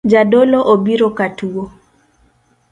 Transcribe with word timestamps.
Jadolo 0.11 0.59
obiro 0.73 1.09
katuo 1.17 1.63